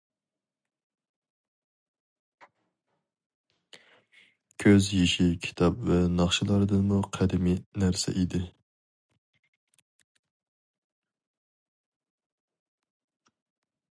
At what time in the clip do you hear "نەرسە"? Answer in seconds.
7.85-8.15